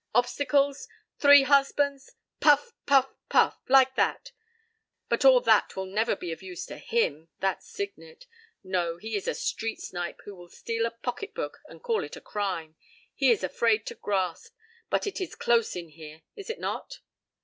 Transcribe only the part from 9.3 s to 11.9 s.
street snipe who will steal a pocketbook and